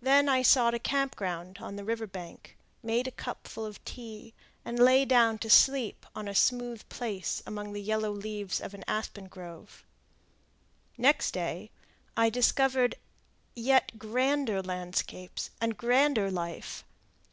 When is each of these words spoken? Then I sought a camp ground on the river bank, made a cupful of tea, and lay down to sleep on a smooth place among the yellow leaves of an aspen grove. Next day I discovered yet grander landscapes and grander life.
Then 0.00 0.28
I 0.28 0.42
sought 0.42 0.74
a 0.74 0.78
camp 0.78 1.16
ground 1.16 1.58
on 1.60 1.74
the 1.74 1.82
river 1.82 2.06
bank, 2.06 2.56
made 2.84 3.08
a 3.08 3.10
cupful 3.10 3.66
of 3.66 3.84
tea, 3.84 4.32
and 4.64 4.78
lay 4.78 5.04
down 5.04 5.38
to 5.38 5.50
sleep 5.50 6.06
on 6.14 6.28
a 6.28 6.36
smooth 6.36 6.88
place 6.88 7.42
among 7.44 7.72
the 7.72 7.82
yellow 7.82 8.12
leaves 8.12 8.60
of 8.60 8.74
an 8.74 8.84
aspen 8.86 9.26
grove. 9.26 9.84
Next 10.96 11.32
day 11.32 11.72
I 12.16 12.30
discovered 12.30 12.94
yet 13.56 13.98
grander 13.98 14.62
landscapes 14.62 15.50
and 15.60 15.76
grander 15.76 16.30
life. 16.30 16.84